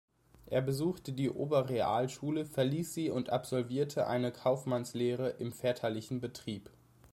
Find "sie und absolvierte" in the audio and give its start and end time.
2.91-4.07